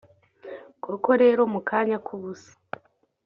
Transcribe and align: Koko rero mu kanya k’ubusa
Koko 0.83 1.09
rero 1.21 1.41
mu 1.53 1.59
kanya 1.69 1.97
k’ubusa 2.05 2.51